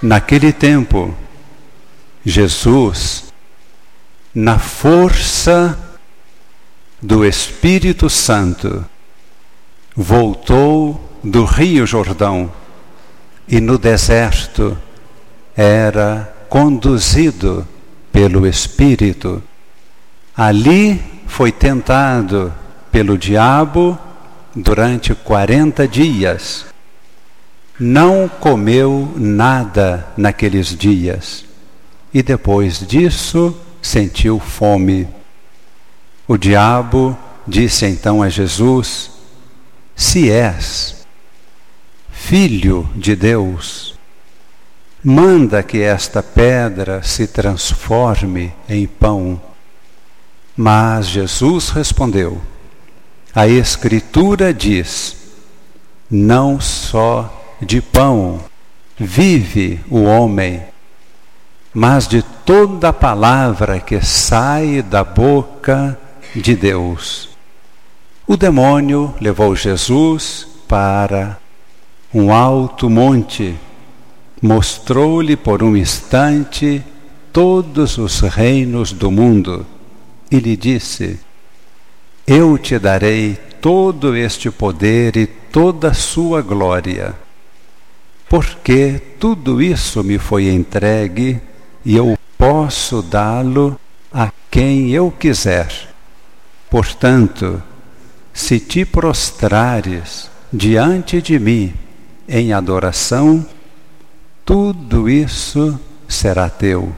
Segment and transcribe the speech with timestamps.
[0.00, 1.12] Naquele tempo,
[2.24, 3.32] Jesus,
[4.32, 5.76] na força
[7.02, 8.84] do Espírito Santo,
[9.96, 12.52] voltou do Rio Jordão
[13.48, 14.78] e no deserto
[15.56, 17.66] era conduzido
[18.12, 19.42] pelo Espírito.
[20.36, 22.54] Ali foi tentado
[22.92, 23.98] pelo diabo
[24.54, 26.66] durante quarenta dias.
[27.78, 31.44] Não comeu nada naqueles dias
[32.12, 35.06] e depois disso sentiu fome.
[36.26, 37.16] O diabo
[37.46, 39.10] disse então a Jesus:
[39.94, 41.06] Se és
[42.10, 43.94] filho de Deus,
[45.04, 49.40] manda que esta pedra se transforme em pão.
[50.56, 52.42] Mas Jesus respondeu:
[53.32, 55.16] A Escritura diz:
[56.10, 58.40] Não só de pão
[58.96, 60.62] vive o homem,
[61.72, 65.98] mas de toda palavra que sai da boca
[66.34, 67.28] de Deus.
[68.26, 71.38] O demônio levou Jesus para
[72.12, 73.54] um alto monte,
[74.42, 76.82] mostrou-lhe por um instante
[77.32, 79.64] todos os reinos do mundo
[80.30, 81.18] e lhe disse:
[82.26, 87.14] Eu te darei todo este poder e toda a sua glória,
[88.28, 91.40] porque tudo isso me foi entregue
[91.84, 93.80] e eu posso dá-lo
[94.12, 95.94] a quem eu quiser.
[96.70, 97.62] Portanto,
[98.32, 101.72] se te prostrares diante de mim
[102.28, 103.44] em adoração,
[104.44, 106.94] tudo isso será teu.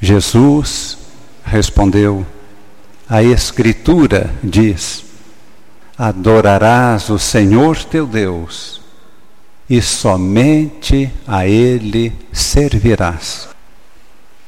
[0.00, 0.98] Jesus
[1.44, 2.24] respondeu:
[3.08, 5.04] A Escritura diz:
[5.98, 8.87] Adorarás o Senhor teu Deus
[9.68, 13.48] e somente a Ele servirás.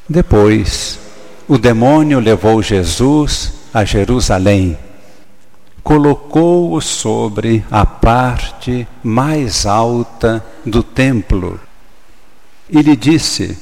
[0.09, 0.99] Depois,
[1.47, 4.79] o demônio levou Jesus a Jerusalém,
[5.83, 11.61] colocou-o sobre a parte mais alta do templo
[12.71, 13.59] e lhe disse: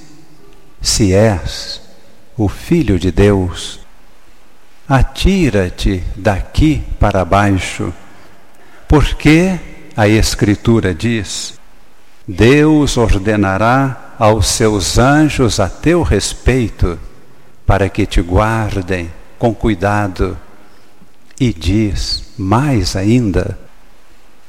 [0.81, 1.81] Se és
[2.37, 3.81] o Filho de Deus,
[4.89, 7.93] atira-te daqui para baixo,
[8.87, 9.59] porque
[9.99, 11.59] a Escritura diz:
[12.25, 16.97] Deus ordenará aos seus anjos a teu respeito,
[17.67, 19.11] para que te guardem
[19.41, 20.39] com cuidado.
[21.41, 23.59] E diz mais ainda: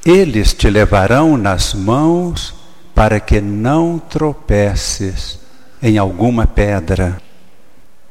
[0.06, 2.54] eles te levarão nas mãos
[2.94, 5.40] para que não tropeces
[5.82, 7.20] em alguma pedra.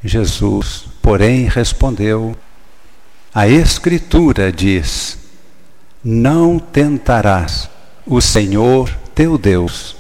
[0.04, 2.36] Jesus, porém, respondeu:
[3.34, 5.19] A Escritura diz:
[6.04, 7.70] Não tentarás
[8.06, 9.98] o Senhor teu Deus.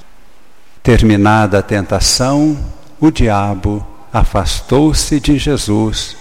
[0.81, 2.57] Terminada a tentação,
[2.99, 6.15] o diabo afastou-se de Jesus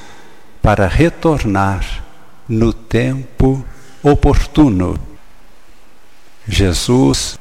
[0.60, 2.02] para retornar
[2.48, 3.64] no tempo
[4.02, 4.98] oportuno.
[6.46, 7.38] Jesus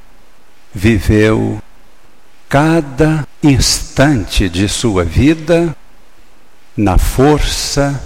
[0.74, 1.60] viveu
[2.48, 5.76] cada instante de sua vida
[6.76, 8.00] na força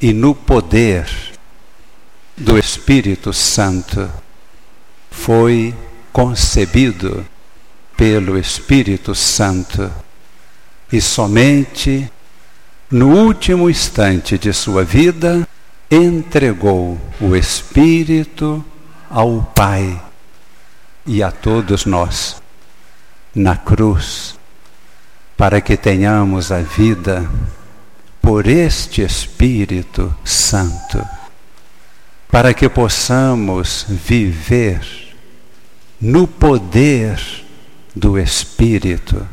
[0.00, 1.29] e no poder
[2.40, 4.10] do Espírito Santo.
[5.10, 5.74] Foi
[6.12, 7.24] concebido
[7.96, 9.90] pelo Espírito Santo
[10.90, 12.10] e somente
[12.90, 15.46] no último instante de sua vida
[15.90, 18.64] entregou o Espírito
[19.08, 20.02] ao Pai
[21.06, 22.40] e a todos nós
[23.34, 24.36] na cruz,
[25.36, 27.28] para que tenhamos a vida
[28.20, 31.06] por este Espírito Santo,
[32.30, 34.80] para que possamos viver
[36.00, 37.20] no poder
[37.94, 39.26] do Espírito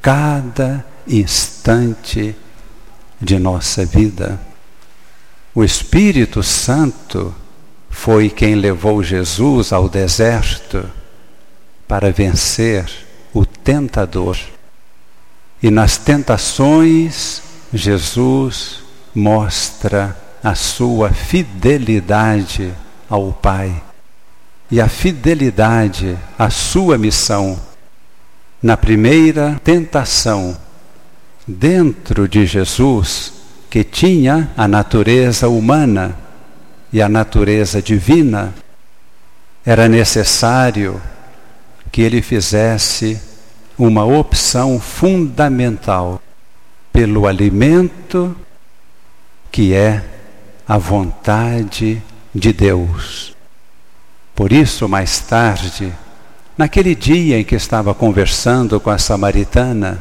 [0.00, 2.36] cada instante
[3.20, 4.38] de nossa vida.
[5.54, 7.34] O Espírito Santo
[7.90, 10.88] foi quem levou Jesus ao deserto
[11.86, 12.90] para vencer
[13.32, 14.36] o tentador.
[15.62, 18.80] E nas tentações, Jesus
[19.14, 22.72] mostra a sua fidelidade
[23.08, 23.82] ao Pai
[24.70, 27.60] e a fidelidade à sua missão
[28.62, 30.56] na primeira tentação,
[31.46, 33.32] dentro de Jesus,
[33.68, 36.16] que tinha a natureza humana
[36.92, 38.54] e a natureza divina,
[39.64, 41.00] era necessário
[41.90, 43.20] que ele fizesse
[43.76, 46.22] uma opção fundamental
[46.92, 48.36] pelo alimento
[49.50, 50.02] que é
[50.72, 52.02] a vontade
[52.34, 53.36] de Deus.
[54.34, 55.92] Por isso, mais tarde,
[56.56, 60.00] Naquele dia em que estava conversando com a samaritana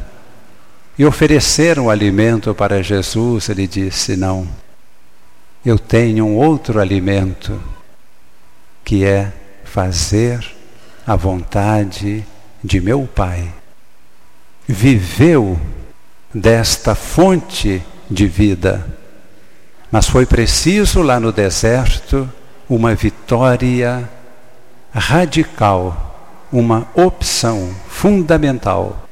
[0.98, 4.48] e ofereceram alimento para Jesus, ele disse: Não,
[5.66, 7.60] eu tenho um outro alimento,
[8.84, 9.32] que é
[9.64, 10.46] fazer
[11.08, 12.26] a vontade
[12.62, 13.52] de meu Pai.
[14.68, 15.60] Viveu
[16.34, 18.86] desta fonte de vida,
[19.92, 22.30] mas foi preciso lá no deserto
[22.70, 24.10] uma vitória
[24.94, 29.08] radical, uma opção fundamental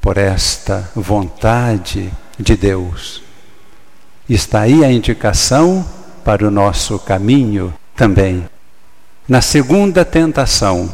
[0.00, 3.22] por esta vontade de Deus.
[4.28, 5.86] Está aí a indicação
[6.24, 8.48] para o nosso caminho também.
[9.28, 10.90] Na segunda tentação,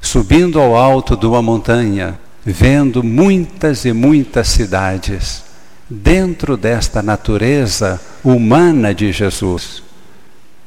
[0.00, 5.49] subindo ao alto de uma montanha, vendo muitas e muitas cidades,
[5.90, 9.82] dentro desta natureza humana de Jesus,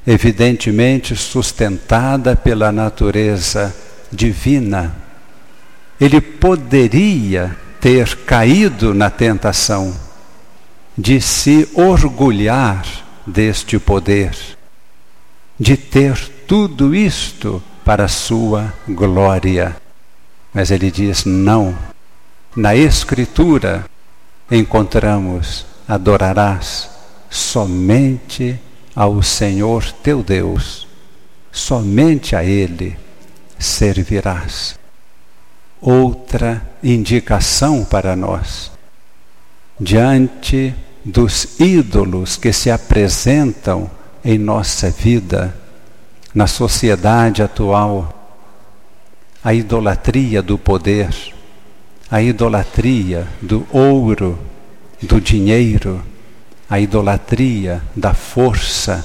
[0.05, 3.73] evidentemente sustentada pela natureza
[4.11, 4.93] divina.
[5.99, 9.95] Ele poderia ter caído na tentação
[10.97, 12.85] de se orgulhar
[13.25, 14.35] deste poder,
[15.57, 19.75] de ter tudo isto para sua glória.
[20.53, 21.75] Mas ele diz: não.
[22.55, 23.85] Na Escritura
[24.49, 26.89] encontramos: adorarás
[27.29, 28.59] somente
[28.95, 30.87] ao Senhor teu Deus,
[31.51, 32.97] somente a Ele
[33.57, 34.77] servirás.
[35.81, 38.71] Outra indicação para nós,
[39.79, 40.73] diante
[41.03, 43.89] dos ídolos que se apresentam
[44.23, 45.53] em nossa vida,
[46.33, 48.37] na sociedade atual,
[49.43, 51.13] a idolatria do poder,
[52.13, 54.37] a idolatria do ouro,
[55.01, 55.99] do dinheiro,
[56.69, 59.03] a idolatria da força,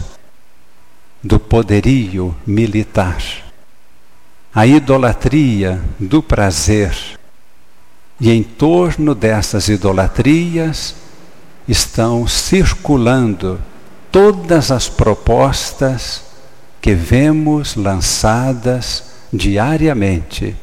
[1.25, 3.23] do poderio militar,
[4.55, 6.95] a idolatria do prazer.
[8.21, 10.95] E em torno dessas idolatrias
[11.67, 13.59] estão circulando
[14.13, 16.25] todas as propostas
[16.79, 20.55] que vemos lançadas diariamente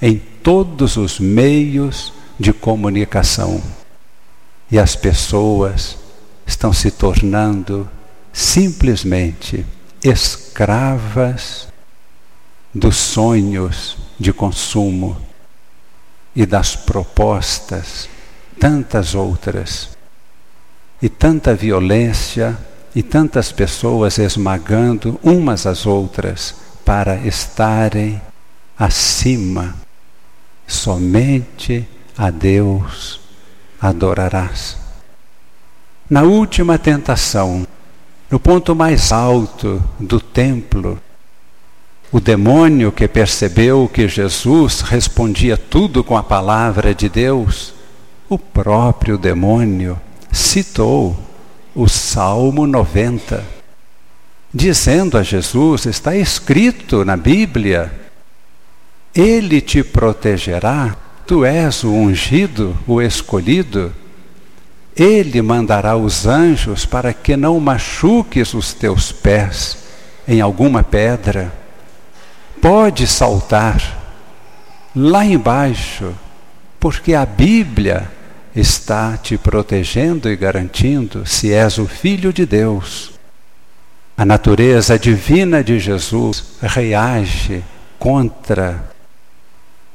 [0.00, 3.62] em todos os meios de comunicação.
[4.70, 5.98] E as pessoas
[6.46, 7.88] estão se tornando
[8.32, 9.64] simplesmente
[10.02, 11.68] escravas
[12.74, 15.16] dos sonhos de consumo
[16.34, 18.08] e das propostas,
[18.58, 19.90] tantas outras,
[21.00, 22.56] e tanta violência
[22.94, 26.54] e tantas pessoas esmagando umas às outras
[26.84, 28.20] para estarem
[28.78, 29.81] acima.
[30.72, 31.86] Somente
[32.16, 33.20] a Deus
[33.78, 34.78] adorarás.
[36.08, 37.66] Na última tentação,
[38.30, 40.98] no ponto mais alto do templo,
[42.10, 47.74] o demônio que percebeu que Jesus respondia tudo com a palavra de Deus,
[48.26, 50.00] o próprio demônio
[50.32, 51.14] citou
[51.74, 53.44] o Salmo 90,
[54.52, 58.01] dizendo a Jesus: está escrito na Bíblia,
[59.14, 63.92] Ele te protegerá, tu és o ungido, o escolhido.
[64.96, 69.78] Ele mandará os anjos para que não machuques os teus pés
[70.26, 71.52] em alguma pedra.
[72.60, 74.00] Pode saltar
[74.94, 76.14] lá embaixo,
[76.78, 78.10] porque a Bíblia
[78.54, 83.12] está te protegendo e garantindo se és o Filho de Deus.
[84.16, 87.64] A natureza divina de Jesus reage
[87.98, 88.91] contra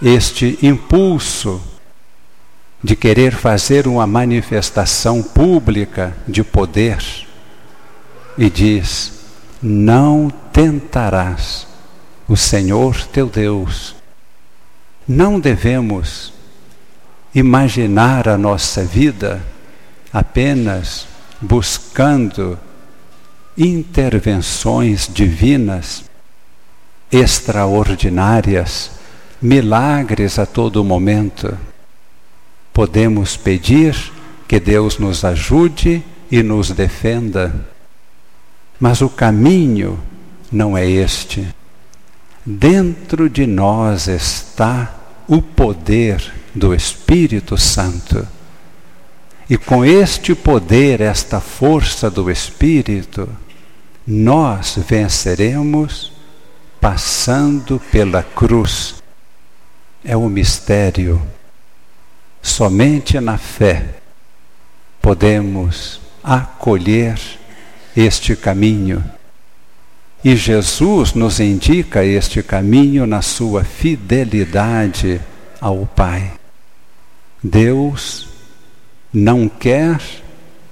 [0.01, 1.61] este impulso
[2.83, 7.03] de querer fazer uma manifestação pública de poder
[8.37, 9.13] e diz:
[9.61, 11.67] Não tentarás
[12.27, 13.95] o Senhor teu Deus.
[15.07, 16.33] Não devemos
[17.33, 19.41] imaginar a nossa vida
[20.11, 21.07] apenas
[21.39, 22.59] buscando
[23.57, 26.03] intervenções divinas
[27.11, 28.91] extraordinárias,
[29.41, 31.57] milagres a todo momento.
[32.73, 33.95] Podemos pedir
[34.47, 37.53] que Deus nos ajude e nos defenda,
[38.79, 39.99] mas o caminho
[40.51, 41.47] não é este.
[42.45, 44.95] Dentro de nós está
[45.27, 48.25] o poder do Espírito Santo.
[49.49, 53.29] E com este poder, esta força do Espírito,
[54.05, 56.13] nós venceremos
[56.79, 58.95] passando pela cruz.
[60.03, 61.21] É o mistério.
[62.41, 63.95] Somente na fé
[65.01, 67.19] podemos acolher
[67.95, 69.03] este caminho
[70.23, 75.21] E Jesus nos indica este caminho na sua fidelidade
[75.61, 76.33] ao Pai.
[77.41, 78.27] Deus
[79.13, 80.01] não quer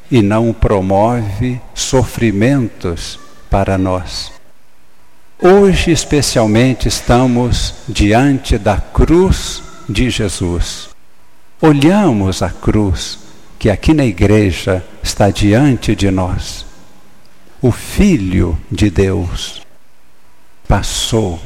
[0.10, 4.35] e não promove sofrimentos para nós.
[5.42, 10.90] Hoje, especialmente, estamos diante da cruz de Jesus.
[11.60, 13.20] Olhamos a cruz
[13.60, 16.66] que aqui na igreja está diante de nós.
[17.62, 19.62] O Filho de Deus
[20.70, 21.38] passou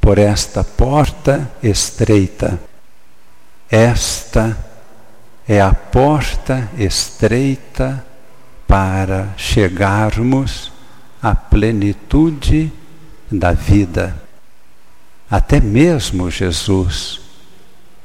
[0.00, 2.60] por esta porta estreita.
[3.68, 4.56] Esta
[5.48, 8.06] é a porta estreita
[8.64, 10.75] para chegarmos
[11.26, 12.72] à plenitude
[13.28, 14.16] da vida.
[15.28, 17.20] Até mesmo Jesus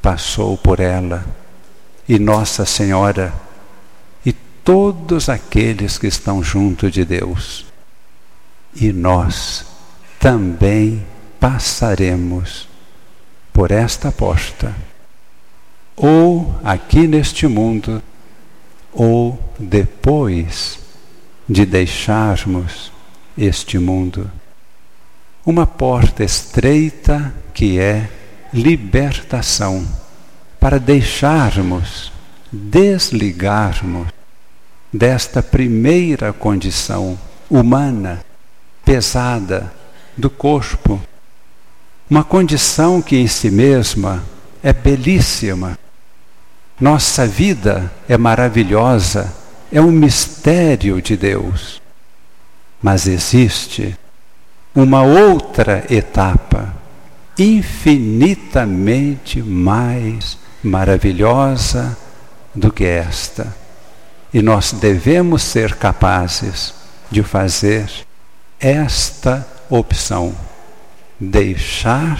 [0.02, 1.24] passou por ela,
[2.10, 3.32] e Nossa Senhora,
[4.26, 7.64] e todos aqueles que estão junto de Deus.
[8.74, 9.68] E nós
[10.20, 11.06] também
[11.40, 12.68] passaremos
[13.54, 14.76] por esta porta,
[15.96, 18.02] ou aqui neste mundo,
[18.92, 20.80] ou depois
[21.48, 22.92] de deixarmos
[23.44, 24.30] este mundo.
[25.44, 28.08] Uma porta estreita que é
[28.54, 29.86] libertação,
[30.60, 32.12] para deixarmos,
[32.52, 34.08] desligarmos
[34.94, 37.18] desta primeira condição
[37.50, 38.24] humana,
[38.86, 39.74] pesada,
[40.16, 41.02] do corpo.
[42.08, 44.24] Uma condição que em si mesma
[44.62, 45.80] é belíssima.
[46.80, 49.34] Nossa vida é maravilhosa,
[49.72, 51.82] é um mistério de Deus.
[52.82, 53.98] Mas existe
[54.74, 56.74] uma outra etapa
[57.38, 61.98] infinitamente mais maravilhosa
[62.54, 63.56] do que esta.
[64.34, 66.74] E nós devemos ser capazes
[67.10, 67.90] de fazer
[68.60, 70.34] esta opção:
[71.20, 72.20] deixar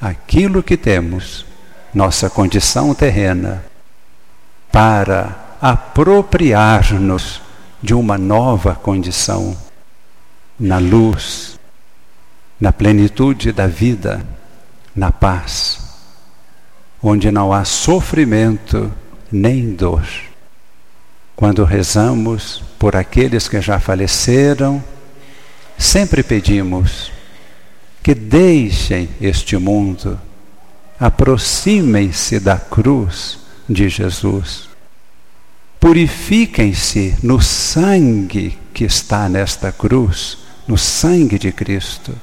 [0.00, 1.44] aquilo que temos,
[1.92, 3.64] nossa condição terrena,
[4.70, 7.42] para apropriar-nos
[7.82, 9.56] de uma nova condição
[10.60, 11.58] na luz,
[12.60, 14.24] na plenitude da vida
[14.94, 15.80] na paz,
[17.02, 18.92] onde não há sofrimento
[19.32, 20.06] nem dor.
[21.34, 24.84] Quando rezamos por aqueles que já faleceram,
[25.78, 27.10] sempre pedimos
[28.02, 30.20] que deixem este mundo,
[30.98, 34.68] aproximem-se da cruz de Jesus,
[35.78, 40.38] purifiquem-se no sangue que está nesta cruz,
[40.70, 42.16] no sangue de Cristo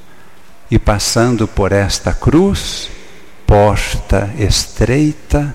[0.71, 2.89] e passando por esta cruz,
[3.45, 5.53] porta estreita,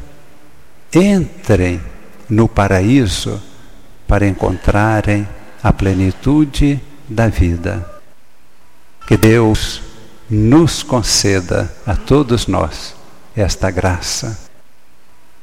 [0.93, 1.81] entrem
[2.29, 3.43] no paraíso
[4.07, 5.27] para encontrarem
[5.63, 7.91] a plenitude da vida.
[9.07, 9.81] Que Deus
[10.29, 12.95] nos conceda a todos nós
[13.35, 14.39] esta graça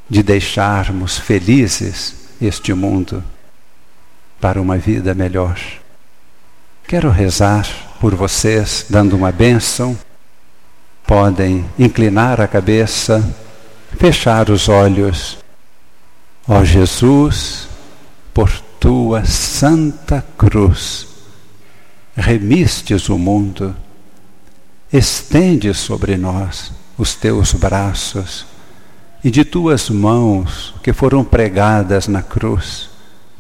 [0.08, 3.24] de deixarmos felizes este mundo
[4.40, 5.79] para uma vida melhor.
[6.90, 7.70] Quero rezar
[8.00, 9.96] por vocês, dando uma bênção.
[11.06, 13.24] Podem inclinar a cabeça,
[13.96, 15.38] fechar os olhos.
[16.48, 17.68] Ó Jesus,
[18.34, 21.06] por tua santa cruz,
[22.16, 23.76] remistes o mundo,
[24.92, 28.48] estende sobre nós os teus braços
[29.24, 32.90] e de tuas mãos que foram pregadas na cruz,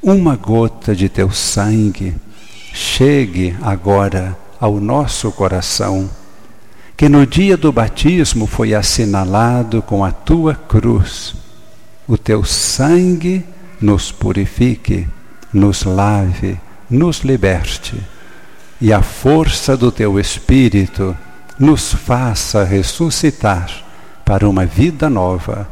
[0.03, 2.15] uma gota de teu sangue
[2.99, 6.09] chegue agora ao nosso coração,
[6.97, 11.33] que no dia do batismo foi assinalado com a tua cruz.
[12.05, 13.45] O teu sangue
[13.79, 15.07] nos purifique,
[15.53, 17.95] nos lave, nos liberte,
[18.81, 21.15] e a força do teu Espírito
[21.57, 23.71] nos faça ressuscitar
[24.25, 25.69] para uma vida nova.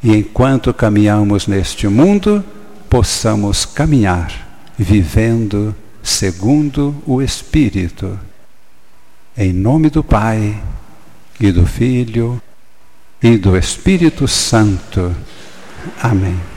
[0.00, 2.44] E enquanto caminhamos neste mundo,
[2.88, 4.30] possamos caminhar
[4.78, 8.18] vivendo segundo o Espírito.
[9.36, 10.60] Em nome do Pai,
[11.40, 12.40] e do Filho,
[13.22, 15.14] e do Espírito Santo.
[16.02, 16.49] Amém.